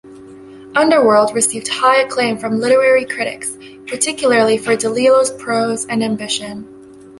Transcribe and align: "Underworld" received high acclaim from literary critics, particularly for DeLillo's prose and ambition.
"Underworld" 0.75 1.35
received 1.35 1.67
high 1.67 2.01
acclaim 2.01 2.39
from 2.39 2.59
literary 2.59 3.05
critics, 3.05 3.51
particularly 3.85 4.57
for 4.57 4.75
DeLillo's 4.75 5.29
prose 5.29 5.85
and 5.85 6.03
ambition. 6.03 6.65